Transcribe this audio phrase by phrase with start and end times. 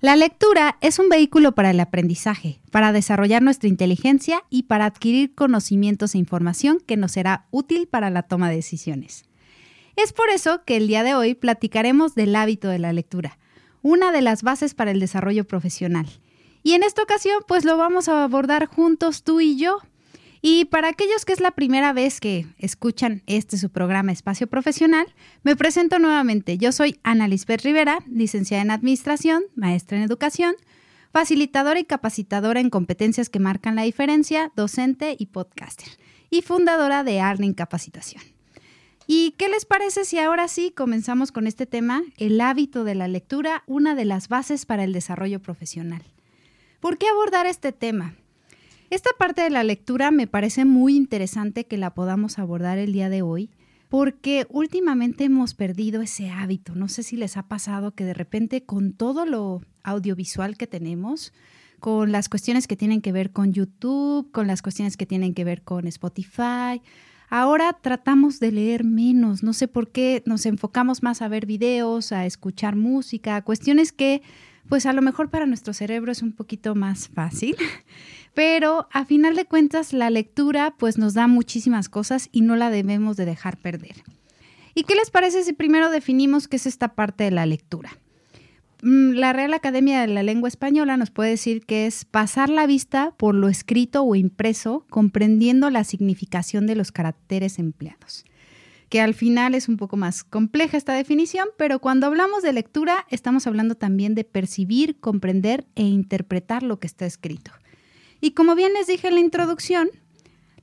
[0.00, 5.34] La lectura es un vehículo para el aprendizaje, para desarrollar nuestra inteligencia y para adquirir
[5.34, 9.24] conocimientos e información que nos será útil para la toma de decisiones.
[9.96, 13.38] Es por eso que el día de hoy platicaremos del hábito de la lectura,
[13.82, 16.06] una de las bases para el desarrollo profesional.
[16.62, 19.80] Y en esta ocasión pues lo vamos a abordar juntos tú y yo.
[20.40, 25.06] Y para aquellos que es la primera vez que escuchan este su programa Espacio Profesional,
[25.42, 26.58] me presento nuevamente.
[26.58, 30.54] Yo soy Ana Lisbeth Rivera, licenciada en Administración, maestra en Educación,
[31.12, 35.88] facilitadora y capacitadora en competencias que marcan la diferencia, docente y podcaster,
[36.30, 38.22] y fundadora de Arning Capacitación.
[39.10, 43.08] ¿Y qué les parece si ahora sí comenzamos con este tema, el hábito de la
[43.08, 46.02] lectura, una de las bases para el desarrollo profesional?
[46.78, 48.14] ¿Por qué abordar este tema?
[48.90, 53.10] Esta parte de la lectura me parece muy interesante que la podamos abordar el día
[53.10, 53.50] de hoy,
[53.90, 56.74] porque últimamente hemos perdido ese hábito.
[56.74, 61.34] No sé si les ha pasado que de repente con todo lo audiovisual que tenemos,
[61.80, 65.44] con las cuestiones que tienen que ver con YouTube, con las cuestiones que tienen que
[65.44, 66.80] ver con Spotify,
[67.28, 69.42] ahora tratamos de leer menos.
[69.42, 74.22] No sé por qué nos enfocamos más a ver videos, a escuchar música, cuestiones que
[74.68, 77.56] pues a lo mejor para nuestro cerebro es un poquito más fácil,
[78.34, 82.70] pero a final de cuentas la lectura pues nos da muchísimas cosas y no la
[82.70, 83.96] debemos de dejar perder.
[84.74, 87.90] ¿Y qué les parece si primero definimos qué es esta parte de la lectura?
[88.82, 92.66] Mm, la Real Academia de la Lengua Española nos puede decir que es pasar la
[92.66, 98.24] vista por lo escrito o impreso, comprendiendo la significación de los caracteres empleados
[98.88, 103.06] que al final es un poco más compleja esta definición, pero cuando hablamos de lectura
[103.10, 107.50] estamos hablando también de percibir, comprender e interpretar lo que está escrito.
[108.20, 109.90] Y como bien les dije en la introducción,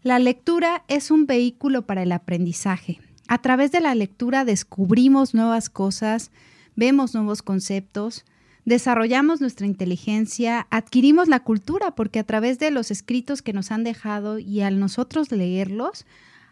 [0.01, 2.99] la lectura es un vehículo para el aprendizaje.
[3.27, 6.31] A través de la lectura descubrimos nuevas cosas,
[6.75, 8.25] vemos nuevos conceptos,
[8.65, 13.83] desarrollamos nuestra inteligencia, adquirimos la cultura, porque a través de los escritos que nos han
[13.83, 16.05] dejado y al nosotros leerlos,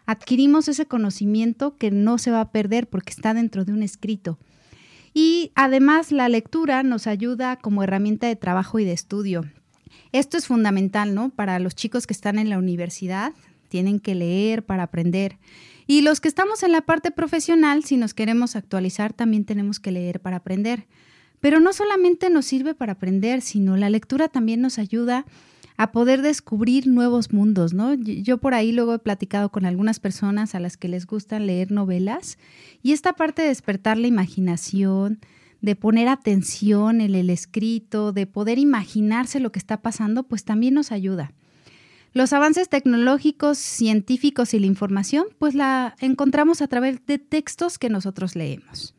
[0.06, 4.38] adquirimos ese conocimiento que no se va a perder porque está dentro de un escrito.
[5.12, 9.44] Y además la lectura nos ayuda como herramienta de trabajo y de estudio.
[10.12, 11.30] Esto es fundamental, ¿no?
[11.30, 13.32] Para los chicos que están en la universidad,
[13.68, 15.38] tienen que leer para aprender.
[15.86, 19.92] Y los que estamos en la parte profesional, si nos queremos actualizar, también tenemos que
[19.92, 20.86] leer para aprender.
[21.40, 25.26] Pero no solamente nos sirve para aprender, sino la lectura también nos ayuda
[25.76, 27.94] a poder descubrir nuevos mundos, ¿no?
[27.94, 31.72] Yo por ahí luego he platicado con algunas personas a las que les gusta leer
[31.72, 32.38] novelas
[32.82, 35.18] y esta parte de despertar la imaginación,
[35.60, 40.74] de poner atención en el escrito, de poder imaginarse lo que está pasando, pues también
[40.74, 41.32] nos ayuda.
[42.12, 47.88] Los avances tecnológicos, científicos y la información, pues la encontramos a través de textos que
[47.88, 48.94] nosotros leemos.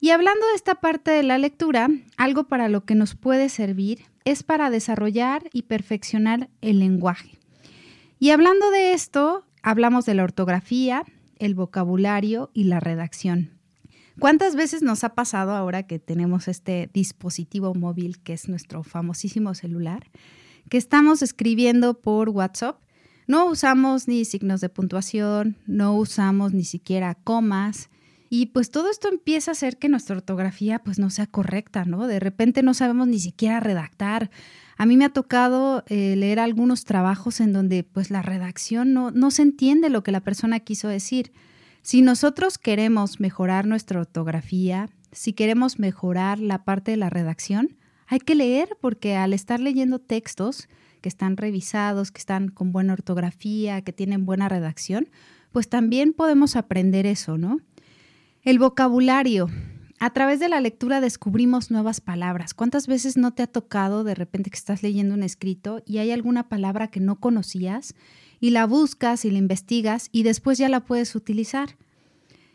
[0.00, 4.04] Y hablando de esta parte de la lectura, algo para lo que nos puede servir
[4.24, 7.38] es para desarrollar y perfeccionar el lenguaje.
[8.18, 11.04] Y hablando de esto, hablamos de la ortografía,
[11.38, 13.58] el vocabulario y la redacción.
[14.18, 19.54] ¿Cuántas veces nos ha pasado ahora que tenemos este dispositivo móvil que es nuestro famosísimo
[19.54, 20.10] celular,
[20.68, 22.78] que estamos escribiendo por WhatsApp?
[23.26, 27.88] No usamos ni signos de puntuación, no usamos ni siquiera comas,
[28.32, 32.06] y pues todo esto empieza a hacer que nuestra ortografía pues no sea correcta, ¿no?
[32.06, 34.30] De repente no sabemos ni siquiera redactar.
[34.76, 39.10] A mí me ha tocado eh, leer algunos trabajos en donde pues la redacción no,
[39.10, 41.32] no se entiende lo que la persona quiso decir.
[41.82, 48.20] Si nosotros queremos mejorar nuestra ortografía, si queremos mejorar la parte de la redacción, hay
[48.20, 50.68] que leer porque al estar leyendo textos
[51.00, 55.08] que están revisados, que están con buena ortografía, que tienen buena redacción,
[55.52, 57.60] pues también podemos aprender eso, ¿no?
[58.42, 59.50] El vocabulario.
[59.98, 62.54] A través de la lectura descubrimos nuevas palabras.
[62.54, 66.10] ¿Cuántas veces no te ha tocado de repente que estás leyendo un escrito y hay
[66.10, 67.94] alguna palabra que no conocías
[68.40, 71.76] y la buscas y la investigas y después ya la puedes utilizar?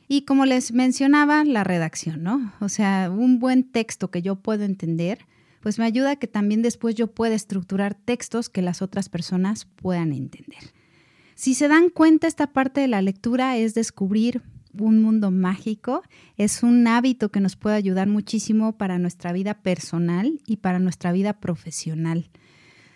[0.08, 2.52] Y como les mencionaba, la redacción, ¿no?
[2.62, 5.28] O sea, un buen texto que yo puedo entender,
[5.62, 10.14] pues me ayuda que también después yo pueda estructurar textos que las otras personas puedan
[10.14, 10.74] entender.
[11.36, 14.42] Si se dan cuenta, esta parte de la lectura es descubrir
[14.80, 16.04] un mundo mágico,
[16.38, 21.12] es un hábito que nos puede ayudar muchísimo para nuestra vida personal y para nuestra
[21.12, 22.30] vida profesional.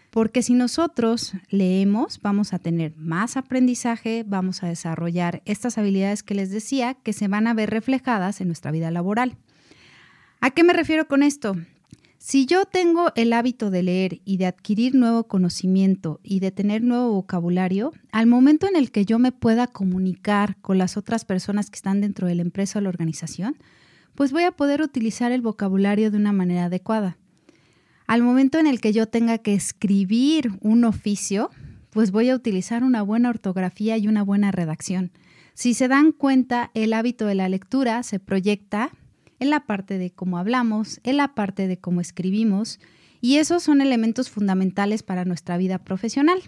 [0.10, 6.34] porque si nosotros leemos, vamos a tener más aprendizaje, vamos a desarrollar estas habilidades que
[6.34, 9.38] les decía que se van a ver reflejadas en nuestra vida laboral.
[10.42, 11.56] ¿A qué me refiero con esto?
[12.22, 16.84] Si yo tengo el hábito de leer y de adquirir nuevo conocimiento y de tener
[16.84, 21.70] nuevo vocabulario, al momento en el que yo me pueda comunicar con las otras personas
[21.70, 23.58] que están dentro de la empresa o la organización,
[24.16, 27.18] pues voy a poder utilizar el vocabulario de una manera adecuada.
[28.06, 31.52] Al momento en el que yo tenga que escribir un oficio,
[31.90, 35.14] pues voy a utilizar una buena ortografía y una buena redacción.
[35.54, 38.92] Si se dan cuenta, el hábito de la lectura se proyecta
[39.40, 42.80] en la parte de cómo hablamos, en la parte de cómo escribimos,
[43.22, 46.42] y esos son elementos fundamentales para nuestra vida profesional.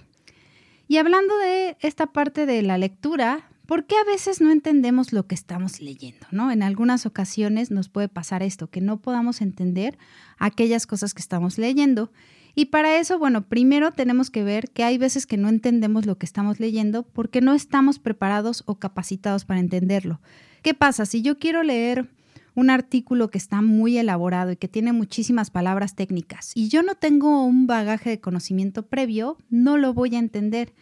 [0.87, 5.27] Y hablando de esta parte de la lectura, ¿Por qué a veces no entendemos lo
[5.27, 6.27] que estamos leyendo?
[6.29, 6.51] ¿no?
[6.51, 9.97] En algunas ocasiones nos puede pasar esto, que no podamos entender
[10.37, 12.11] aquellas cosas que estamos leyendo.
[12.53, 16.17] Y para eso, bueno, primero tenemos que ver que hay veces que no entendemos lo
[16.17, 20.19] que estamos leyendo porque no estamos preparados o capacitados para entenderlo.
[20.63, 21.05] ¿Qué pasa?
[21.05, 22.09] Si yo quiero leer
[22.55, 26.95] un artículo que está muy elaborado y que tiene muchísimas palabras técnicas y yo no
[26.95, 30.73] tengo un bagaje de conocimiento previo, no lo voy a entender.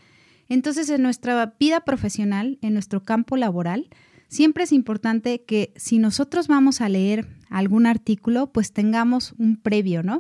[0.48, 3.88] Entonces, en nuestra vida profesional, en nuestro campo laboral,
[4.30, 10.02] siempre es importante que si nosotros vamos a leer algún artículo, pues tengamos un previo,
[10.02, 10.20] ¿no?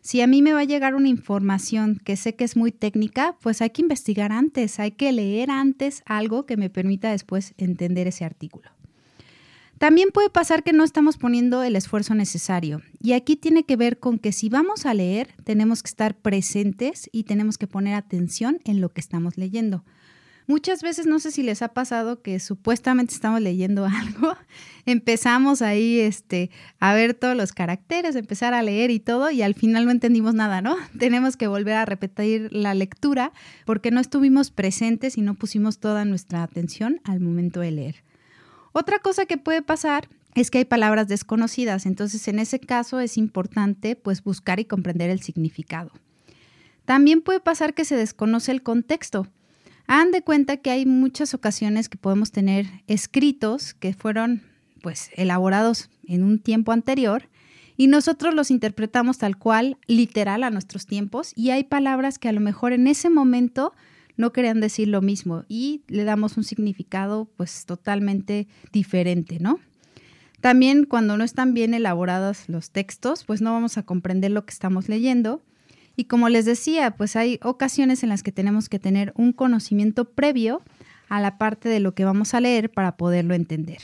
[0.00, 3.36] Si a mí me va a llegar una información que sé que es muy técnica,
[3.40, 8.06] pues hay que investigar antes, hay que leer antes algo que me permita después entender
[8.06, 8.77] ese artículo.
[9.78, 12.82] También puede pasar que no estamos poniendo el esfuerzo necesario.
[13.00, 17.08] Y aquí tiene que ver con que si vamos a leer, tenemos que estar presentes
[17.12, 19.84] y tenemos que poner atención en lo que estamos leyendo.
[20.48, 24.34] Muchas veces no sé si les ha pasado que supuestamente estamos leyendo algo,
[24.86, 29.54] empezamos ahí este, a ver todos los caracteres, empezar a leer y todo, y al
[29.54, 30.76] final no entendimos nada, ¿no?
[30.98, 33.32] Tenemos que volver a repetir la lectura
[33.66, 38.07] porque no estuvimos presentes y no pusimos toda nuestra atención al momento de leer.
[38.72, 43.16] Otra cosa que puede pasar es que hay palabras desconocidas, entonces en ese caso es
[43.16, 45.90] importante pues buscar y comprender el significado.
[46.84, 49.26] También puede pasar que se desconoce el contexto.
[49.86, 54.42] Hagan de cuenta que hay muchas ocasiones que podemos tener escritos que fueron
[54.82, 57.28] pues elaborados en un tiempo anterior
[57.76, 62.32] y nosotros los interpretamos tal cual, literal a nuestros tiempos y hay palabras que a
[62.32, 63.72] lo mejor en ese momento
[64.18, 69.60] no querían decir lo mismo y le damos un significado pues totalmente diferente, ¿no?
[70.40, 74.52] También cuando no están bien elaborados los textos, pues no vamos a comprender lo que
[74.52, 75.42] estamos leyendo.
[75.96, 80.04] Y como les decía, pues hay ocasiones en las que tenemos que tener un conocimiento
[80.04, 80.62] previo
[81.08, 83.78] a la parte de lo que vamos a leer para poderlo entender.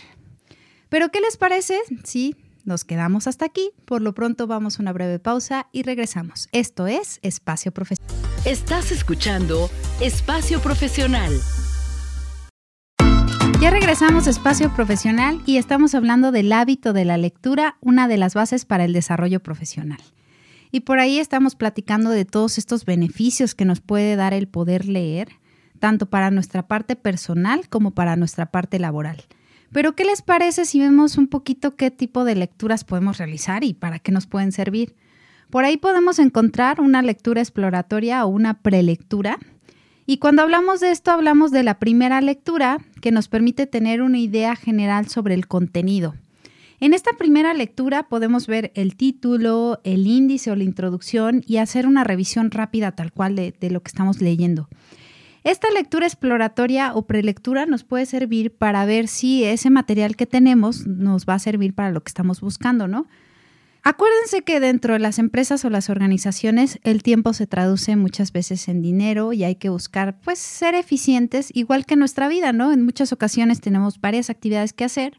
[0.89, 3.71] Pero ¿qué les parece si nos quedamos hasta aquí?
[3.85, 6.49] Por lo pronto vamos a una breve pausa y regresamos.
[6.53, 8.15] Esto es Espacio Profesional.
[8.45, 9.71] Estás escuchando
[10.01, 11.33] Espacio Profesional.
[13.61, 18.19] Ya regresamos a Espacio Profesional y estamos hablando del hábito de la lectura, una de
[18.19, 20.01] las bases para el desarrollo profesional.
[20.71, 24.87] Y por ahí estamos platicando de todos estos beneficios que nos puede dar el poder
[24.87, 25.29] leer,
[25.79, 29.25] tanto para nuestra parte personal como para nuestra parte laboral.
[29.75, 33.75] Pero ¿qué les parece si vemos un poquito qué tipo de lecturas podemos realizar y
[33.75, 34.95] para qué nos pueden servir?
[35.51, 39.41] Por ahí podemos encontrar una lectura exploratoria o una prelectura.
[40.07, 44.21] Y cuando hablamos de esto, hablamos de la primera lectura que nos permite tener una
[44.21, 46.15] idea general sobre el contenido.
[46.79, 51.89] En esta primera lectura podemos ver el título, el índice o la introducción y hacer
[51.89, 54.69] una revisión rápida tal cual de, de lo que estamos leyendo.
[55.45, 60.87] Esta lectura exploratoria o prelectura nos puede servir para ver si ese material que tenemos
[60.87, 63.07] nos va a servir para lo que estamos buscando, ¿no?
[63.83, 68.69] Acuérdense que dentro de las empresas o las organizaciones el tiempo se traduce muchas veces
[68.69, 72.73] en dinero y hay que buscar pues ser eficientes igual que en nuestra vida, ¿no?
[72.73, 75.19] En muchas ocasiones tenemos varias actividades que hacer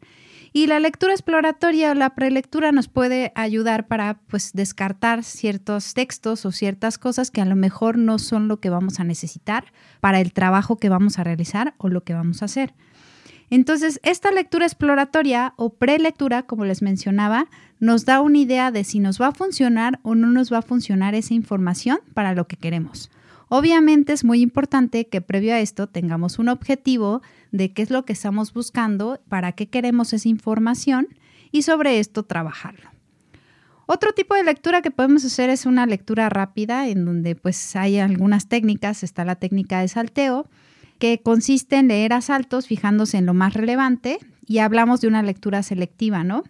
[0.56, 6.46] y la lectura exploratoria o la prelectura nos puede ayudar para pues descartar ciertos textos
[6.46, 10.22] o ciertas cosas que a lo mejor no son lo que vamos a necesitar para
[10.22, 12.74] el trabajo que vamos a realizar o lo que vamos a hacer.
[13.50, 17.48] Entonces, esta lectura exploratoria o prelectura, como les mencionaba,
[17.82, 20.62] nos da una idea de si nos va a funcionar o no nos va a
[20.62, 23.12] funcionar esa información para lo que queremos.
[23.50, 27.22] Obviamente es muy importante que previo a esto tengamos un objetivo
[27.52, 31.08] de qué es lo que estamos buscando, para qué queremos esa información
[31.52, 32.90] y sobre esto trabajarlo.
[33.88, 38.00] Otro tipo de lectura que podemos hacer es una lectura rápida en donde pues hay
[38.00, 40.50] algunas técnicas, está la técnica de salteo,
[40.98, 45.22] que consiste en leer a saltos fijándose en lo más relevante y hablamos de una
[45.22, 46.44] lectura selectiva, ¿no?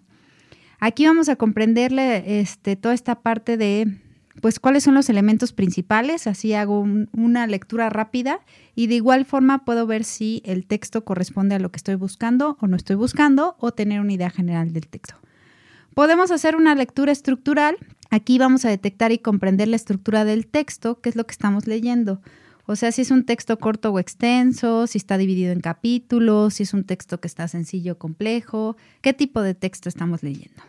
[0.79, 3.97] Aquí vamos a comprenderle este, toda esta parte de
[4.41, 8.41] pues cuáles son los elementos principales, así hago una lectura rápida
[8.75, 12.57] y de igual forma puedo ver si el texto corresponde a lo que estoy buscando
[12.59, 15.15] o no estoy buscando o tener una idea general del texto.
[15.93, 17.77] Podemos hacer una lectura estructural.
[18.09, 21.67] Aquí vamos a detectar y comprender la estructura del texto, que es lo que estamos
[21.67, 22.21] leyendo.
[22.65, 26.63] O sea, si es un texto corto o extenso, si está dividido en capítulos, si
[26.63, 30.61] es un texto que está sencillo o complejo, qué tipo de texto estamos leyendo.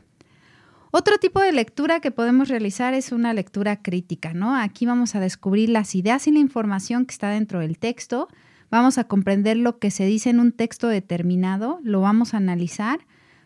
[0.93, 4.55] Otro tipo de lectura que podemos realizar es una lectura crítica, ¿no?
[4.57, 8.29] Aquí vamos a descubrir las ideas y la información que está dentro del texto,
[8.71, 13.01] vamos a comprender lo que se dice en un texto determinado, lo vamos a analizar,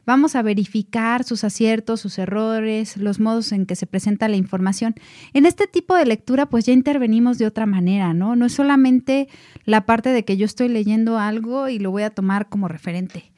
[0.07, 4.95] vamos a verificar sus aciertos, sus errores, los modos en que se presenta la información.
[5.33, 8.37] En este tipo de lectura pues ya intervenimos de otra manera, ¿no?
[8.37, 9.29] No es solamente
[9.65, 13.33] la parte de que yo estoy leyendo algo y lo voy a tomar como referente,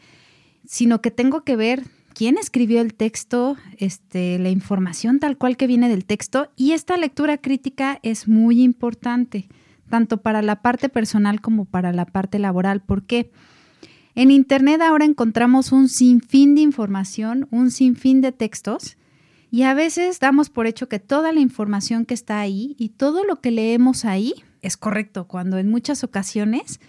[0.66, 5.66] sino que tengo que ver quién escribió el texto, este, la información tal cual que
[5.66, 9.48] viene del texto y esta lectura crítica es muy importante,
[9.88, 12.82] tanto para la parte personal como para la parte laboral.
[12.82, 13.30] ¿Por qué?
[14.14, 18.96] En Internet ahora encontramos un sinfín de información, un sinfín de textos
[19.50, 23.24] y a veces damos por hecho que toda la información que está ahí y todo
[23.24, 26.80] lo que leemos ahí es correcto, cuando en muchas ocasiones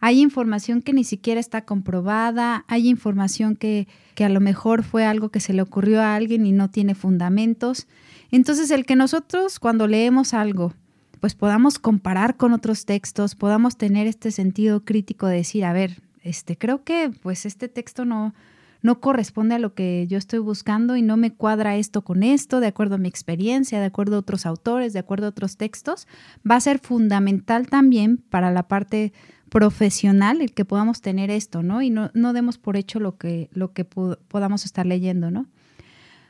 [0.00, 5.04] hay información que ni siquiera está comprobada, hay información que, que, a lo mejor fue
[5.04, 7.86] algo que se le ocurrió a alguien y no tiene fundamentos.
[8.30, 10.72] Entonces, el que nosotros cuando leemos algo,
[11.20, 16.00] pues podamos comparar con otros textos, podamos tener este sentido crítico de decir, a ver,
[16.22, 18.34] este, creo que pues este texto no,
[18.82, 22.60] no corresponde a lo que yo estoy buscando y no me cuadra esto con esto,
[22.60, 26.06] de acuerdo a mi experiencia, de acuerdo a otros autores, de acuerdo a otros textos,
[26.48, 29.12] va a ser fundamental también para la parte
[29.48, 31.82] profesional el que podamos tener esto, ¿no?
[31.82, 35.46] Y no, no demos por hecho lo que, lo que podamos estar leyendo, ¿no?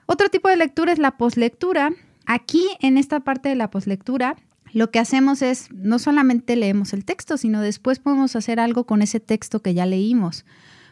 [0.07, 1.91] Otro tipo de lectura es la poslectura.
[2.27, 4.37] Aquí, en esta parte de la poslectura,
[4.73, 9.03] lo que hacemos es no solamente leemos el texto, sino después podemos hacer algo con
[9.03, 10.45] ese texto que ya leímos.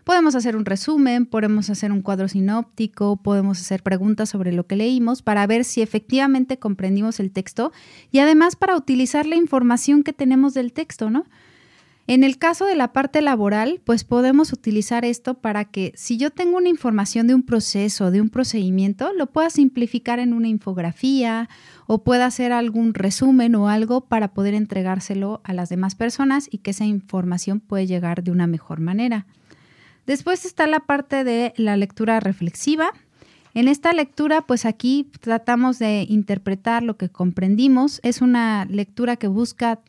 [0.04, 4.76] Podemos hacer un resumen, podemos hacer un cuadro sinóptico, podemos hacer preguntas sobre lo que
[4.76, 7.72] leímos para ver si efectivamente comprendimos el texto
[8.12, 11.24] y además para utilizar la información que tenemos del texto, ¿no?
[12.08, 16.30] En el caso de la parte laboral, pues podemos utilizar esto para que si yo
[16.30, 21.48] tengo una información de un proceso, de un procedimiento, lo pueda simplificar en una infografía
[21.88, 26.58] o pueda hacer algún resumen o algo para poder entregárselo a las demás personas y
[26.58, 29.26] que esa información puede llegar de una mejor manera.
[30.06, 32.92] Después está la parte de la lectura reflexiva.
[33.52, 37.98] En esta lectura, pues aquí tratamos de interpretar lo que comprendimos.
[38.04, 39.80] Es una lectura que busca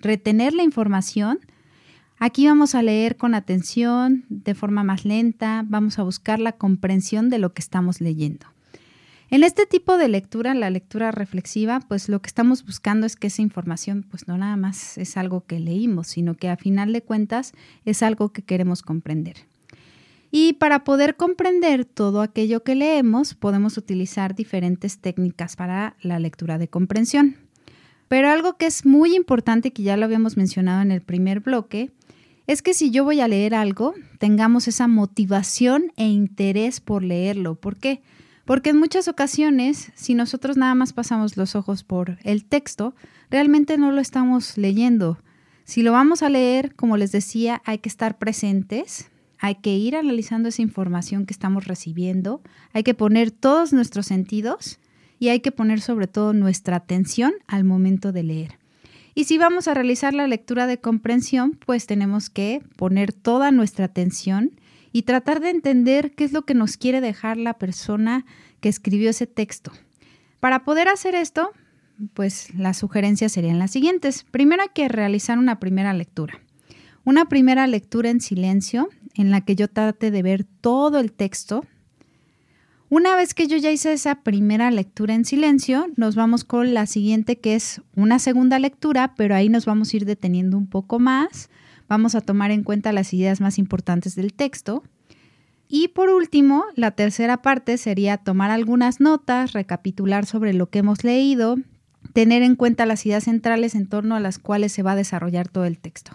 [0.00, 1.38] retener la información
[2.24, 7.30] Aquí vamos a leer con atención, de forma más lenta, vamos a buscar la comprensión
[7.30, 8.46] de lo que estamos leyendo.
[9.28, 13.26] En este tipo de lectura, la lectura reflexiva, pues lo que estamos buscando es que
[13.26, 17.02] esa información, pues no nada más es algo que leímos, sino que a final de
[17.02, 19.38] cuentas es algo que queremos comprender.
[20.30, 26.58] Y para poder comprender todo aquello que leemos, podemos utilizar diferentes técnicas para la lectura
[26.58, 27.34] de comprensión.
[28.06, 31.90] Pero algo que es muy importante, que ya lo habíamos mencionado en el primer bloque,
[32.46, 37.54] es que si yo voy a leer algo, tengamos esa motivación e interés por leerlo.
[37.54, 38.02] ¿Por qué?
[38.44, 42.94] Porque en muchas ocasiones, si nosotros nada más pasamos los ojos por el texto,
[43.30, 45.18] realmente no lo estamos leyendo.
[45.64, 49.96] Si lo vamos a leer, como les decía, hay que estar presentes, hay que ir
[49.96, 54.80] analizando esa información que estamos recibiendo, hay que poner todos nuestros sentidos
[55.20, 58.61] y hay que poner sobre todo nuestra atención al momento de leer.
[59.14, 63.86] Y si vamos a realizar la lectura de comprensión, pues tenemos que poner toda nuestra
[63.86, 64.52] atención
[64.92, 68.24] y tratar de entender qué es lo que nos quiere dejar la persona
[68.60, 69.72] que escribió ese texto.
[70.40, 71.50] Para poder hacer esto,
[72.14, 74.24] pues las sugerencias serían las siguientes.
[74.30, 76.40] Primero hay que realizar una primera lectura.
[77.04, 81.64] Una primera lectura en silencio en la que yo trate de ver todo el texto
[82.94, 86.84] una vez que yo ya hice esa primera lectura en silencio, nos vamos con la
[86.84, 90.98] siguiente que es una segunda lectura, pero ahí nos vamos a ir deteniendo un poco
[90.98, 91.48] más.
[91.88, 94.82] Vamos a tomar en cuenta las ideas más importantes del texto.
[95.68, 101.02] Y por último, la tercera parte sería tomar algunas notas, recapitular sobre lo que hemos
[101.02, 101.56] leído,
[102.12, 105.48] tener en cuenta las ideas centrales en torno a las cuales se va a desarrollar
[105.48, 106.12] todo el texto.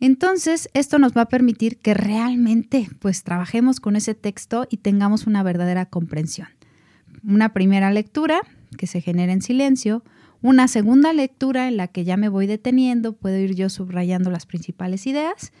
[0.00, 5.26] Entonces, esto nos va a permitir que realmente pues trabajemos con ese texto y tengamos
[5.26, 6.48] una verdadera comprensión.
[7.22, 8.40] Una primera lectura
[8.78, 10.02] que se genera en silencio,
[10.40, 14.46] una segunda lectura en la que ya me voy deteniendo, puedo ir yo subrayando las
[14.46, 15.52] principales ideas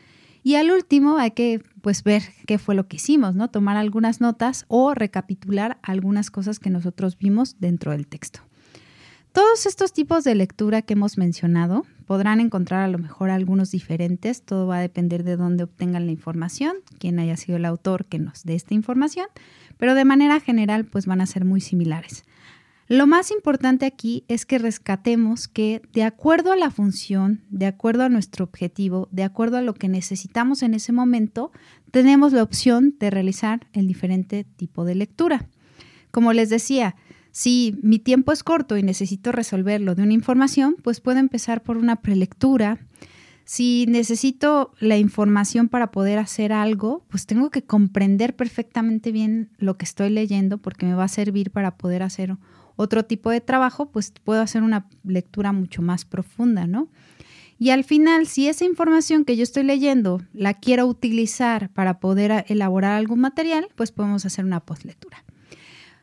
[0.42, 3.48] y al último hay que pues ver qué fue lo que hicimos, ¿no?
[3.48, 8.40] Tomar algunas notas o recapitular algunas cosas que nosotros vimos dentro del texto.
[9.32, 14.42] Todos estos tipos de lectura que hemos mencionado podrán encontrar a lo mejor algunos diferentes,
[14.42, 18.18] todo va a depender de dónde obtengan la información, quién haya sido el autor que
[18.18, 19.28] nos dé esta información,
[19.76, 22.24] pero de manera general pues van a ser muy similares.
[22.88, 28.02] Lo más importante aquí es que rescatemos que de acuerdo a la función, de acuerdo
[28.02, 31.52] a nuestro objetivo, de acuerdo a lo que necesitamos en ese momento,
[31.92, 35.46] tenemos la opción de realizar el diferente tipo de lectura.
[36.10, 36.96] Como les decía,
[37.32, 41.76] si mi tiempo es corto y necesito resolverlo de una información, pues puedo empezar por
[41.76, 42.78] una prelectura.
[43.44, 49.76] Si necesito la información para poder hacer algo, pues tengo que comprender perfectamente bien lo
[49.76, 52.36] que estoy leyendo porque me va a servir para poder hacer
[52.76, 56.88] otro tipo de trabajo, pues puedo hacer una lectura mucho más profunda, ¿no?
[57.58, 62.46] Y al final, si esa información que yo estoy leyendo la quiero utilizar para poder
[62.48, 65.24] elaborar algún material, pues podemos hacer una postlectura.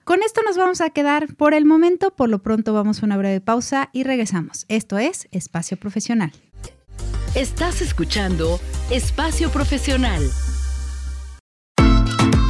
[0.08, 3.18] Con esto nos vamos a quedar por el momento, por lo pronto vamos a una
[3.18, 4.64] breve pausa y regresamos.
[4.70, 6.32] Esto es Espacio Profesional.
[7.36, 8.58] Estás escuchando
[8.90, 10.22] Espacio Profesional.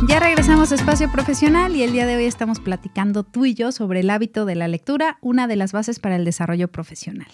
[0.07, 3.71] Ya regresamos a Espacio Profesional y el día de hoy estamos platicando tú y yo
[3.71, 7.31] sobre el hábito de la lectura, una de las bases para el desarrollo profesional.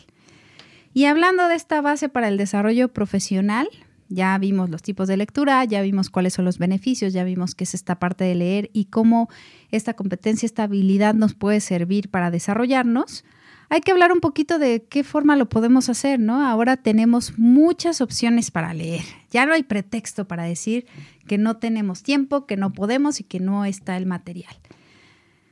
[0.94, 3.68] Y hablando de esta base para el desarrollo profesional,
[4.14, 7.64] ya vimos los tipos de lectura, ya vimos cuáles son los beneficios, ya vimos qué
[7.64, 9.28] es esta parte de leer y cómo
[9.72, 13.26] esta competencia, esta habilidad nos puede servir para desarrollarnos.
[13.70, 16.46] Hay que hablar un poquito de qué forma lo podemos hacer, ¿no?
[16.46, 19.02] Ahora tenemos muchas opciones para leer.
[19.32, 20.86] Ya no hay pretexto para decir
[21.28, 24.56] que no tenemos tiempo, que no podemos y que no está el material.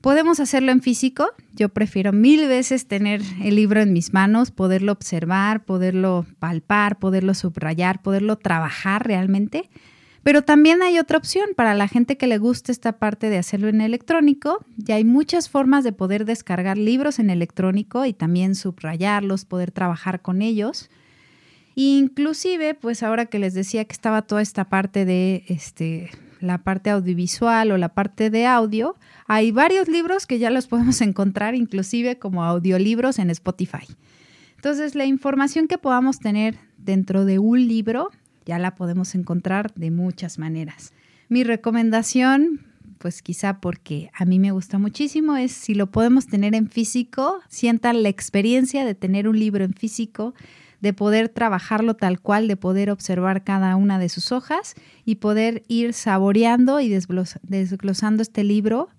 [0.02, 1.28] Podemos hacerlo en físico.
[1.54, 7.36] Yo prefiero mil veces tener el libro en mis manos, poderlo observar, poderlo palpar, poderlo
[7.36, 9.70] subrayar, poderlo trabajar realmente.
[10.24, 13.70] Pero también hay otra opción para la gente que le gusta esta parte de hacerlo
[13.70, 14.66] en electrónico.
[14.78, 20.22] Ya hay muchas formas de poder descargar libros en electrónico y también subrayarlos, poder trabajar
[20.22, 20.90] con ellos.
[21.76, 26.10] Inclusive, pues ahora que les decía que estaba toda esta parte de este
[26.42, 28.96] la parte audiovisual o la parte de audio,
[29.28, 33.86] hay varios libros que ya los podemos encontrar inclusive como audiolibros en Spotify.
[34.56, 38.12] Entonces, la información que podamos tener dentro de un libro
[38.46, 40.94] ya la podemos encontrar de muchas maneras.
[41.30, 42.62] Mi recomendación,
[42.98, 47.40] pues quizá porque a mí me gusta muchísimo, es si lo podemos tener en físico,
[47.48, 50.34] sientan la experiencia de tener un libro en físico,
[50.82, 55.64] de poder trabajarlo tal cual, de poder observar cada una de sus hojas y poder
[55.68, 58.90] ir saboreando y desglosando este libro.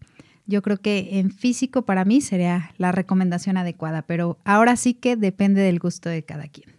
[0.47, 5.17] Yo creo que en físico para mí sería la recomendación adecuada, pero ahora sí que
[5.17, 6.72] depende del gusto de cada quien.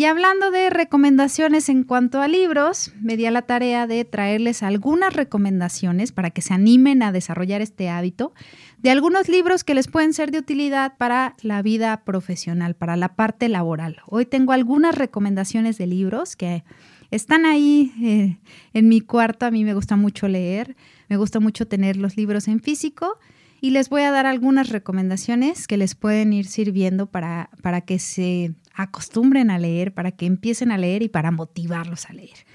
[0.00, 4.62] Y hablando de recomendaciones en cuanto a libros, me di a la tarea de traerles
[4.62, 8.32] algunas recomendaciones para que se animen a desarrollar este hábito
[8.78, 13.14] de algunos libros que les pueden ser de utilidad para la vida profesional, para la
[13.14, 13.98] parte laboral.
[14.06, 16.64] Hoy tengo algunas recomendaciones de libros que
[17.10, 18.38] están ahí eh,
[18.72, 19.44] en mi cuarto.
[19.44, 20.76] A mí me gusta mucho leer,
[21.10, 23.18] me gusta mucho tener los libros en físico
[23.60, 27.98] y les voy a dar algunas recomendaciones que les pueden ir sirviendo para, para que
[27.98, 32.46] se acostumbren a leer, para que empiecen a leer y para motivarlos a leer.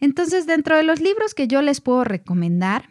[0.00, 2.88] Entonces, dentro de los libros que yo les puedo recomendar,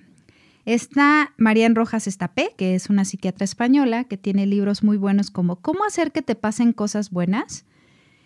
[0.66, 5.58] está Marian Rojas Estapé, que es una psiquiatra española que tiene libros muy buenos como
[5.58, 7.66] Cómo hacer que te pasen cosas buenas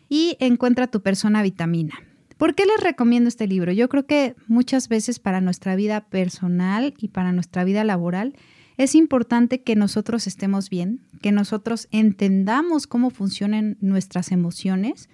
[0.09, 1.95] y Encuentra tu persona vitamina.
[2.37, 3.71] ¿Por qué les recomiendo este libro?
[3.71, 8.33] Yo creo que muchas veces para nuestra vida personal y para nuestra vida laboral
[8.77, 15.09] es importante que nosotros estemos bien, que nosotros entendamos cómo funcionan nuestras emociones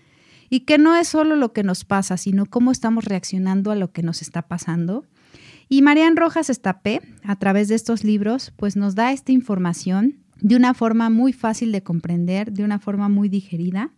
[0.50, 3.92] y que no es solo lo que nos pasa, sino cómo estamos reaccionando a lo
[3.92, 5.06] que nos está pasando.
[5.68, 10.56] Y Marian Rojas Estapé, a través de estos libros, pues nos da esta información de
[10.56, 13.92] una forma muy fácil de comprender, de una forma muy digerida.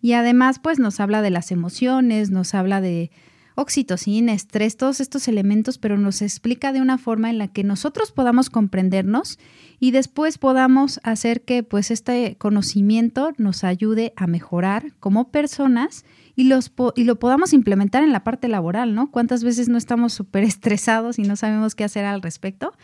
[0.00, 3.10] Y además, pues nos habla de las emociones, nos habla de
[3.58, 8.12] oxitocina, estrés, todos estos elementos, pero nos explica de una forma en la que nosotros
[8.12, 9.40] podamos comprendernos
[9.80, 16.04] y después podamos hacer que pues este conocimiento nos ayude a mejorar como personas
[16.36, 19.10] y, los y lo podamos implementar en la parte laboral, ¿no?
[19.10, 22.74] ¿Cuántas veces no estamos súper estresados y no sabemos qué hacer al respecto?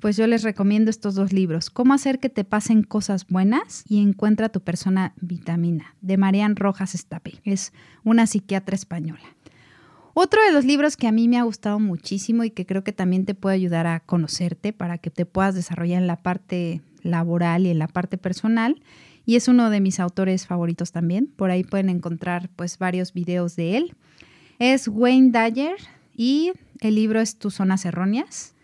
[0.00, 4.00] Pues yo les recomiendo estos dos libros, Cómo hacer que te pasen cosas buenas y
[4.00, 7.40] Encuentra tu persona vitamina, de Marian Rojas Estape.
[7.42, 7.72] Es
[8.04, 9.24] una psiquiatra española.
[10.14, 12.92] Otro de los libros que a mí me ha gustado muchísimo y que creo que
[12.92, 17.66] también te puede ayudar a conocerte para que te puedas desarrollar en la parte laboral
[17.66, 18.80] y en la parte personal
[19.26, 21.26] y es uno de mis autores favoritos también.
[21.26, 23.96] Por ahí pueden encontrar pues varios videos de él.
[24.58, 25.76] Es Wayne Dyer
[26.14, 28.54] y el libro es Tus zonas erróneas,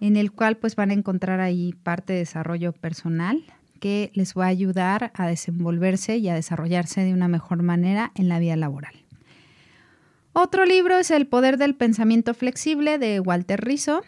[0.00, 3.44] en el cual pues van a encontrar ahí parte de desarrollo personal,
[3.80, 8.28] que les va a ayudar a desenvolverse y a desarrollarse de una mejor manera en
[8.28, 8.94] la vida laboral.
[10.32, 14.02] Otro libro es El poder del pensamiento flexible de Walter Rizzo.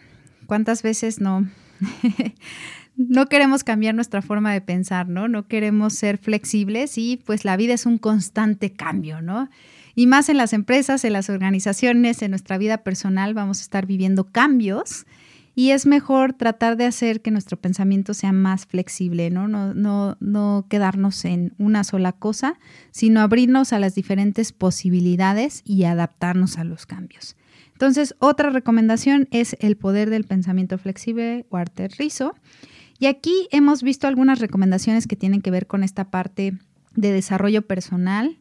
[0.45, 1.47] ¿Cuántas veces no
[2.95, 5.27] no queremos cambiar nuestra forma de pensar, ¿no?
[5.27, 9.49] No queremos ser flexibles y pues la vida es un constante cambio, ¿no?
[9.95, 13.85] Y más en las empresas, en las organizaciones, en nuestra vida personal vamos a estar
[13.85, 15.05] viviendo cambios
[15.53, 19.47] y es mejor tratar de hacer que nuestro pensamiento sea más flexible, ¿no?
[19.47, 22.57] No, no, no quedarnos en una sola cosa,
[22.91, 27.35] sino abrirnos a las diferentes posibilidades y adaptarnos a los cambios.
[27.73, 32.35] Entonces, otra recomendación es El poder del pensamiento flexible, Walter Rizzo.
[32.99, 36.53] Y aquí hemos visto algunas recomendaciones que tienen que ver con esta parte
[36.95, 38.37] de desarrollo personal,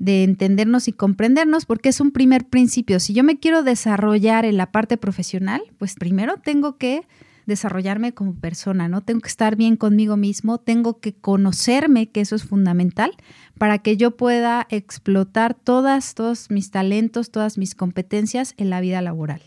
[0.00, 2.98] de entendernos y comprendernos, porque es un primer principio.
[2.98, 7.06] Si yo me quiero desarrollar en la parte profesional, pues primero tengo que
[7.44, 9.02] desarrollarme como persona, ¿no?
[9.02, 13.12] Tengo que estar bien conmigo mismo, tengo que conocerme, que eso es fundamental,
[13.58, 19.02] para que yo pueda explotar todas, todos mis talentos, todas mis competencias en la vida
[19.02, 19.42] laboral.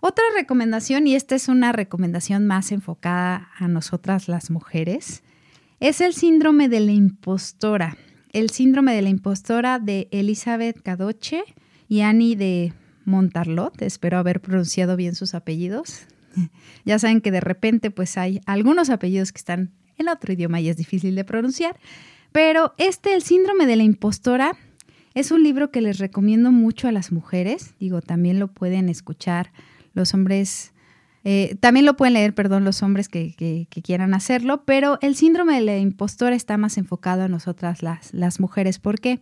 [0.00, 5.22] Otra recomendación, y esta es una recomendación más enfocada a nosotras las mujeres,
[5.80, 7.98] es el síndrome de la impostora.
[8.32, 11.42] El síndrome de la impostora de Elizabeth Cadoche
[11.86, 12.72] y Annie de
[13.04, 13.82] Montarlot.
[13.82, 16.06] Espero haber pronunciado bien sus apellidos.
[16.86, 20.70] ya saben que de repente pues hay algunos apellidos que están en otro idioma y
[20.70, 21.78] es difícil de pronunciar.
[22.32, 24.56] Pero este, el síndrome de la impostora,
[25.14, 27.74] es un libro que les recomiendo mucho a las mujeres.
[27.78, 29.52] Digo, también lo pueden escuchar
[29.92, 30.71] los hombres,
[31.24, 35.60] eh, también lo pueden leer, perdón, los hombres que, quieran hacerlo, pero el síndrome de
[35.60, 38.78] la impostora está más enfocado a nosotras las, las mujeres.
[38.78, 39.20] ¿Por qué?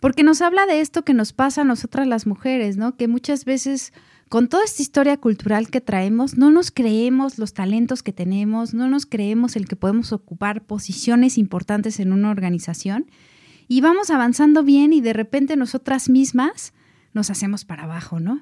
[0.00, 2.96] Porque nos habla de esto que nos pasa a nosotras las mujeres, ¿no?
[2.96, 3.92] Que muchas veces
[4.28, 8.88] con toda esta historia cultural que traemos, no nos creemos los talentos que tenemos, no
[8.88, 13.10] nos creemos el que podemos ocupar posiciones importantes en una organización
[13.68, 16.72] y vamos avanzando bien y de repente nosotras mismas
[17.12, 18.40] nos hacemos para abajo, ¿no?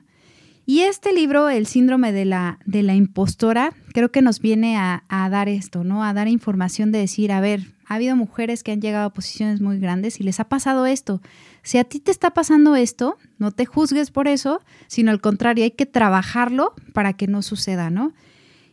[0.67, 5.03] Y este libro, El síndrome de la, de la impostora, creo que nos viene a,
[5.09, 6.05] dar esto, ¿no?
[6.05, 9.61] A dar información de decir, a ver, ha habido mujeres que han llegado a posiciones
[9.61, 11.21] muy grandes y les ha pasado esto.
[11.63, 15.65] Si a ti te está pasando esto, no te juzgues por eso, sino al contrario,
[15.65, 18.13] hay que trabajarlo para que no suceda, ¿no?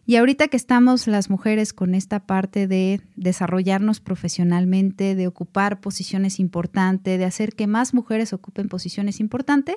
[0.05, 6.39] Y ahorita que estamos las mujeres con esta parte de desarrollarnos profesionalmente, de ocupar posiciones
[6.39, 9.75] importantes, de hacer que más mujeres ocupen posiciones importantes,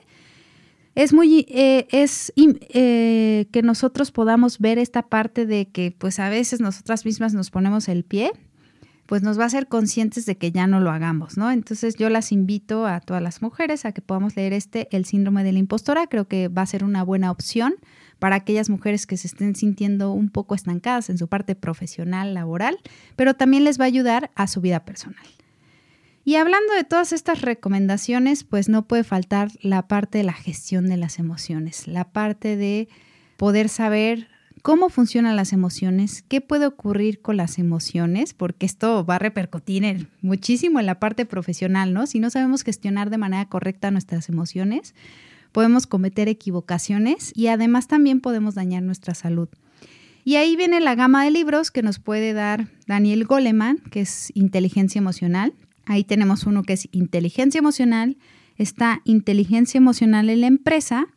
[0.94, 6.28] es muy, eh, es eh, que nosotros podamos ver esta parte de que pues a
[6.28, 8.32] veces nosotras mismas nos ponemos el pie,
[9.06, 11.50] pues nos va a hacer conscientes de que ya no lo hagamos, ¿no?
[11.50, 15.42] Entonces yo las invito a todas las mujeres a que podamos leer este, El síndrome
[15.42, 17.74] de la impostora, creo que va a ser una buena opción
[18.20, 22.78] para aquellas mujeres que se estén sintiendo un poco estancadas en su parte profesional, laboral,
[23.16, 25.26] pero también les va a ayudar a su vida personal.
[26.30, 30.88] Y hablando de todas estas recomendaciones, pues no puede faltar la parte de la gestión
[30.88, 32.88] de las emociones, la parte de
[33.36, 34.28] poder saber
[34.62, 40.08] cómo funcionan las emociones, qué puede ocurrir con las emociones, porque esto va a repercutir
[40.22, 42.06] muchísimo en la parte profesional, ¿no?
[42.06, 44.94] Si no sabemos gestionar de manera correcta nuestras emociones,
[45.50, 49.48] podemos cometer equivocaciones y además también podemos dañar nuestra salud.
[50.22, 54.30] Y ahí viene la gama de libros que nos puede dar Daniel Goleman, que es
[54.36, 55.54] inteligencia emocional,
[55.90, 58.16] Ahí tenemos uno que es inteligencia emocional,
[58.56, 61.08] está inteligencia emocional en la empresa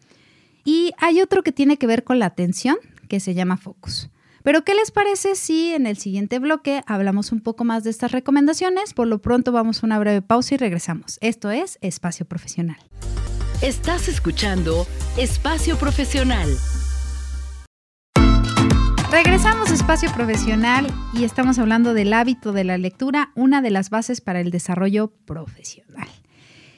[0.66, 4.10] y hay otro que tiene que ver con la atención, que se llama Focus.
[4.42, 8.14] Pero ¿qué les parece si en el siguiente bloque hablamos un poco más de estas
[8.14, 8.96] recomendaciones?
[8.96, 11.20] Por lo pronto vamos a una breve pausa y regresamos.
[11.22, 12.78] Esto es Espacio Profesional.
[13.62, 14.88] Estás escuchando
[15.20, 16.50] Espacio Profesional.
[19.14, 23.92] Regresamos a Espacio Profesional y estamos hablando del hábito de la lectura, una de las
[23.92, 26.08] bases para el desarrollo profesional.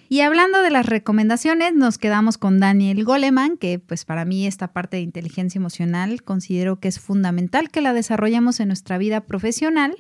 [0.10, 4.74] Y hablando de las recomendaciones, nos quedamos con Daniel Goleman, que pues para mí esta
[4.74, 9.96] parte de inteligencia emocional considero que es fundamental que la desarrollemos en nuestra vida profesional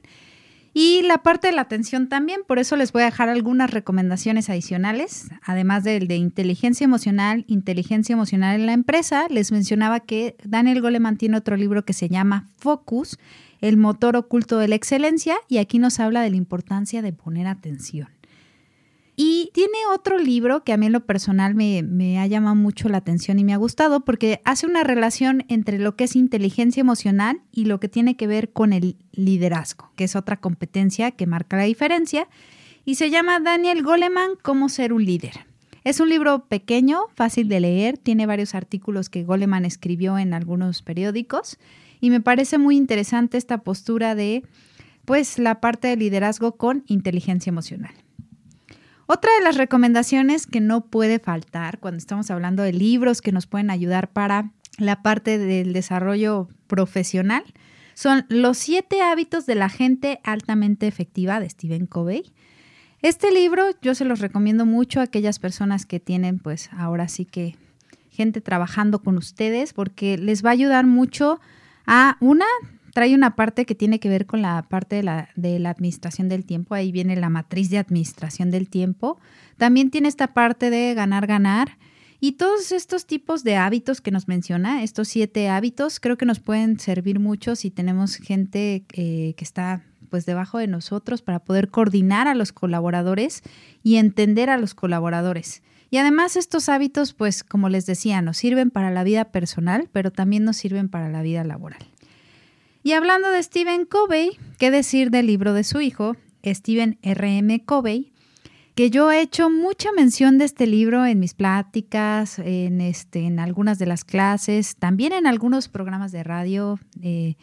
[0.78, 4.50] y la parte de la atención también, por eso les voy a dejar algunas recomendaciones
[4.50, 9.28] adicionales, además del de inteligencia emocional, inteligencia emocional en la empresa.
[9.30, 13.18] Les mencionaba que Daniel Goleman tiene otro libro que se llama Focus,
[13.62, 17.48] el motor oculto de la excelencia, y aquí nos habla de la importancia de poner
[17.48, 18.10] atención.
[19.18, 22.98] Y tiene otro libro que a mí en lo personal me, ha llamado mucho la
[22.98, 27.42] atención y me ha gustado porque hace una relación entre lo que es inteligencia emocional
[27.52, 31.56] y lo que tiene que ver con el liderazgo, que es otra competencia que marca
[31.56, 32.28] la diferencia.
[32.84, 35.46] Y se llama Daniel Goleman, Cómo ser un líder.
[35.86, 40.82] Es un libro pequeño, fácil de leer, tiene varios artículos que Goleman escribió en algunos
[40.82, 41.58] periódicos
[42.02, 44.44] y me parece muy interesante esta postura de
[45.06, 47.94] pues la parte de liderazgo con inteligencia emocional.
[49.08, 53.46] Otra de las recomendaciones que no puede faltar cuando estamos hablando de libros que nos
[53.46, 57.44] pueden ayudar para la parte del desarrollo profesional
[57.94, 62.34] son Los siete hábitos de la gente altamente efectiva de Stephen Covey.
[63.02, 67.26] Este libro yo se los recomiendo mucho a aquellas personas que tienen pues ahora sí
[67.26, 67.56] que
[68.10, 71.40] gente trabajando con ustedes porque les va a ayudar mucho
[71.86, 72.46] a una
[72.96, 76.30] trae una parte que tiene que ver con la parte de la, de la, administración
[76.30, 76.76] del tiempo.
[76.76, 79.20] Ahí viene la matriz de administración del tiempo.
[79.58, 81.78] También tiene esta parte de ganar, ganar.
[82.22, 86.40] Y todos estos tipos de hábitos que nos menciona, estos siete hábitos, creo que nos
[86.40, 91.68] pueden servir mucho si tenemos gente eh, que está pues debajo de nosotros para poder
[91.72, 93.44] coordinar a los colaboradores
[93.84, 95.64] y entender a los colaboradores.
[95.90, 100.12] Y además estos hábitos, pues como les decía, nos sirven para la vida personal, pero
[100.12, 101.86] también nos sirven para la vida laboral.
[102.86, 107.66] Y hablando de Stephen Covey, ¿qué decir del libro de su hijo, Stephen R.M.
[107.66, 108.14] Covey?
[108.76, 113.40] Que yo he hecho mucha mención de este libro en mis pláticas, en, este, en
[113.40, 117.38] algunas de las clases, también en algunos programas de radio eh,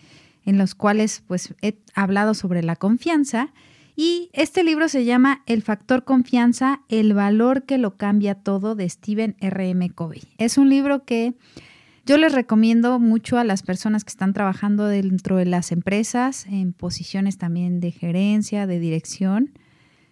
[0.44, 3.52] en los cuales pues, he hablado sobre la confianza.
[3.96, 8.88] Y este libro se llama El factor confianza, el valor que lo cambia todo de
[8.88, 9.90] Stephen R.M.
[9.90, 10.22] Covey.
[10.38, 11.35] Es un libro que
[12.04, 16.72] yo les recomiendo mucho a las personas que están trabajando dentro de las empresas, en
[16.72, 19.52] posiciones también de gerencia, de dirección,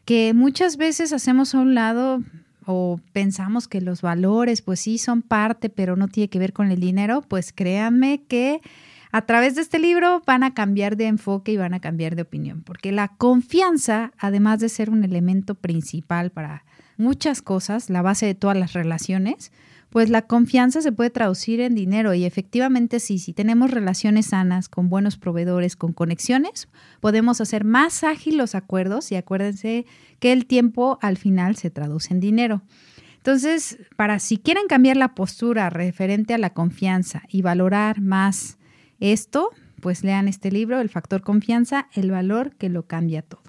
[0.04, 2.22] que muchas veces hacemos a un lado
[2.66, 6.70] o pensamos que los valores, pues sí, son parte, pero no tiene que ver con
[6.70, 8.60] el dinero, pues créanme que
[9.12, 12.22] a través de este libro van a cambiar de enfoque y van a cambiar de
[12.22, 16.64] opinión, porque la confianza, además de ser un elemento principal para
[16.96, 19.50] muchas cosas, la base de todas las relaciones,
[19.90, 24.68] pues la confianza se puede traducir en dinero y efectivamente sí, si tenemos relaciones sanas
[24.68, 26.68] con buenos proveedores, con conexiones,
[27.00, 29.86] podemos hacer más ágil los acuerdos y acuérdense
[30.20, 32.62] que el tiempo al final se traduce en dinero.
[33.16, 38.56] Entonces, para si quieren cambiar la postura referente a la confianza y valorar más
[39.00, 39.50] esto,
[39.80, 43.42] pues lean este libro, El factor confianza, el valor que lo cambia todo.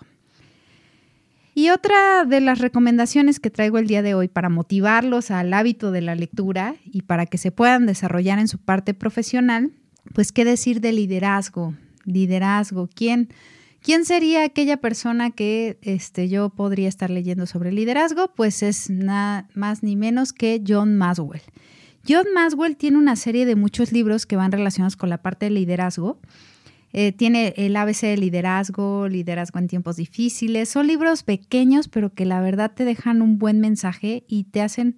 [1.54, 5.92] Y otra de las recomendaciones que traigo el día de hoy para motivarlos al hábito
[5.92, 9.72] de la lectura y para que se puedan desarrollar en su parte profesional,
[10.14, 11.76] pues qué decir de liderazgo.
[12.06, 13.30] Liderazgo, ¿quién,
[13.82, 18.34] quién sería aquella persona que este, yo podría estar leyendo sobre liderazgo?
[18.34, 21.42] Pues es nada más ni menos que John Maswell.
[22.08, 25.52] John Maswell tiene una serie de muchos libros que van relacionados con la parte de
[25.52, 26.18] liderazgo
[26.94, 30.70] eh, tiene el ABC de liderazgo, liderazgo en tiempos difíciles.
[30.70, 34.96] Son libros pequeños, pero que la verdad te dejan un buen mensaje y te hacen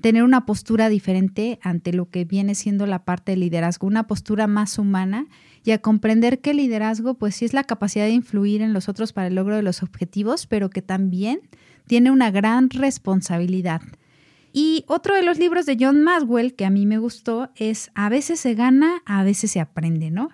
[0.00, 4.46] tener una postura diferente ante lo que viene siendo la parte de liderazgo, una postura
[4.46, 5.26] más humana
[5.64, 8.88] y a comprender que el liderazgo pues sí es la capacidad de influir en los
[8.88, 11.40] otros para el logro de los objetivos, pero que también
[11.86, 13.82] tiene una gran responsabilidad.
[14.52, 18.08] Y otro de los libros de John Maswell que a mí me gustó es A
[18.08, 20.30] veces se gana, a veces se aprende, ¿no?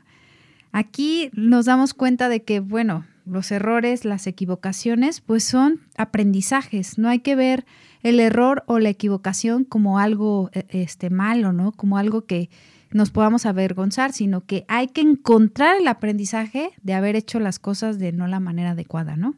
[0.72, 6.98] Aquí nos damos cuenta de que, bueno, los errores, las equivocaciones, pues son aprendizajes.
[6.98, 7.64] No hay que ver
[8.02, 11.72] el error o la equivocación como algo e, este, malo, ¿no?
[11.72, 12.50] Como algo que
[12.90, 17.98] nos podamos avergonzar, sino que hay que encontrar el aprendizaje de haber hecho las cosas
[17.98, 19.36] de no la manera adecuada, ¿no?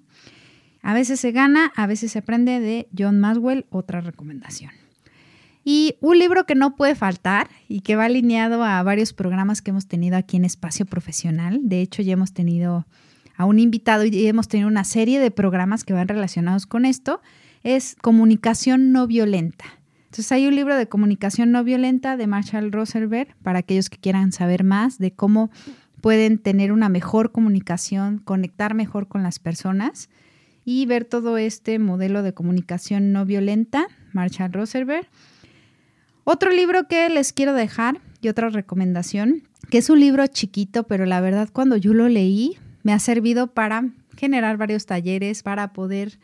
[0.83, 4.82] A veces se gana, a veces se aprende de John Maswell, otra recomendación.
[5.65, 9.71] Y un libro que no puede faltar y que va alineado a varios programas que
[9.71, 11.61] hemos tenido aquí en Espacio Profesional.
[11.63, 12.87] De hecho, ya hemos tenido
[13.37, 17.21] a un invitado y hemos tenido una serie de programas que van relacionados con esto.
[17.63, 19.65] Es Comunicación no violenta.
[20.13, 24.31] Entonces hay un libro de comunicación no violenta de Marshall Rosenberg para aquellos que quieran
[24.33, 25.51] saber más de cómo
[26.03, 30.11] pueden tener una mejor comunicación, conectar mejor con las personas
[30.67, 35.09] y ver todo este modelo de comunicación no violenta, Marshall Rosenberg.
[36.25, 41.05] Otro libro que les quiero dejar y otra recomendación, que es un libro chiquito, pero
[41.07, 46.19] la verdad cuando yo lo leí me ha servido para generar varios talleres, para poder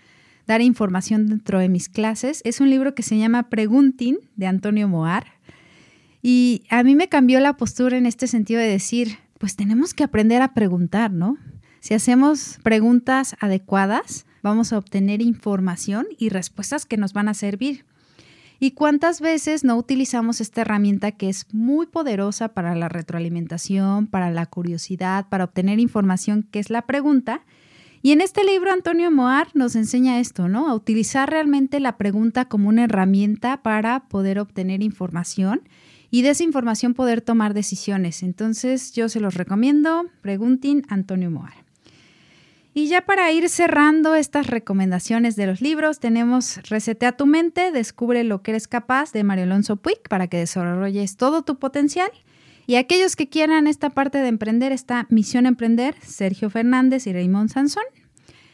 [0.46, 2.40] dar información dentro de mis clases.
[2.44, 5.26] Es un libro que se llama Preguntin de Antonio Moar.
[6.22, 10.04] Y a mí me cambió la postura en este sentido de decir, pues tenemos que
[10.04, 11.38] aprender a preguntar, ¿no?
[11.80, 17.84] Si hacemos preguntas adecuadas, vamos a obtener información y respuestas que nos van a servir.
[18.61, 24.31] ¿Y cuántas veces no utilizamos esta herramienta que es muy poderosa para la retroalimentación, para
[24.33, 27.42] la curiosidad, para obtener información, que es la pregunta?
[28.03, 30.68] Y en este libro Antonio Moar nos enseña esto, ¿no?
[30.68, 35.62] A utilizar realmente la pregunta como una herramienta para poder obtener información
[36.11, 38.23] y de esa información poder tomar decisiones.
[38.23, 41.67] Entonces yo se los recomiendo, pregunten Antonio Moar.
[42.78, 48.22] Y ya para ir cerrando estas recomendaciones de los libros, tenemos Resetea tu mente, descubre
[48.22, 52.08] lo que eres capaz de Mario Alonso Puig para que desarrolles todo tu potencial.
[52.68, 57.50] Y aquellos que quieran esta parte de emprender, esta misión emprender, Sergio Fernández y Raymond
[57.50, 57.82] Sansón.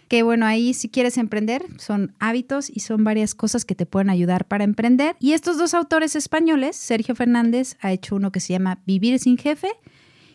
[0.08, 4.08] Que bueno, ahí si quieres emprender, son hábitos y son varias cosas que te pueden
[4.08, 5.16] ayudar para emprender.
[5.20, 9.36] Y estos dos autores españoles, Sergio Fernández ha hecho uno que se llama Vivir sin
[9.36, 9.68] jefe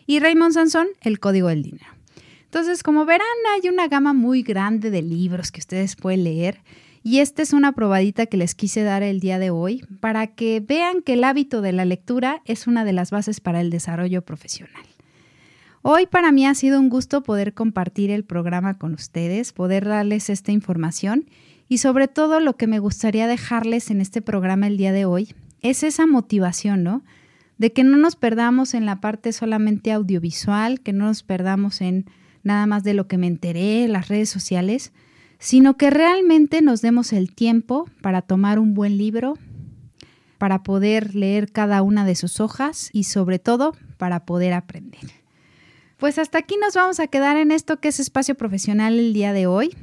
[0.06, 1.99] y Raymond Sansón, El Código del Dinero.
[2.50, 6.58] Entonces, como verán, hay una gama muy grande de libros que ustedes pueden leer.
[7.04, 10.58] Y esta es una probadita que les quise dar el día de hoy para que
[10.58, 14.22] vean que el hábito de la lectura es una de las bases para el desarrollo
[14.22, 14.82] profesional.
[15.82, 20.28] Hoy para mí ha sido un gusto poder compartir el programa con ustedes, poder darles
[20.28, 21.26] esta información
[21.68, 25.36] y sobre todo lo que me gustaría dejarles en este programa el día de hoy
[25.62, 27.04] es esa motivación, ¿no?
[27.58, 32.06] De que no nos perdamos en la parte solamente audiovisual, que no nos perdamos en
[32.42, 34.92] nada más de lo que me enteré en las redes sociales,
[35.38, 39.38] sino que realmente nos demos el tiempo para tomar un buen libro,
[40.38, 45.10] para poder leer cada una de sus hojas y sobre todo para poder aprender.
[45.96, 49.32] Pues hasta aquí nos vamos a quedar en esto que es espacio profesional el día
[49.32, 49.76] de hoy.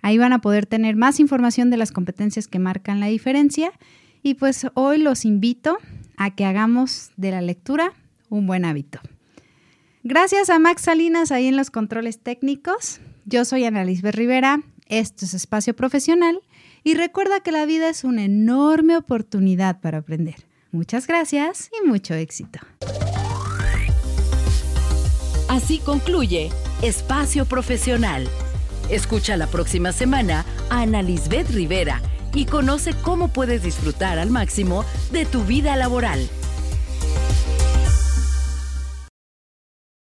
[0.00, 3.72] Ahí van a poder tener más información de las competencias que marcan la diferencia
[4.22, 5.76] y pues hoy los invito
[6.16, 7.94] a que hagamos de la lectura
[8.28, 9.00] un buen hábito.
[10.02, 13.00] Gracias a Max Salinas ahí en los controles técnicos.
[13.26, 14.62] Yo soy Ana Lisbeth Rivera.
[14.86, 16.40] Esto es Espacio Profesional.
[16.82, 20.36] Y recuerda que la vida es una enorme oportunidad para aprender.
[20.72, 22.60] Muchas gracias y mucho éxito.
[25.48, 28.26] Así concluye Espacio Profesional.
[28.88, 32.00] Escucha la próxima semana a Ana Lisbeth Rivera
[32.32, 36.26] y conoce cómo puedes disfrutar al máximo de tu vida laboral.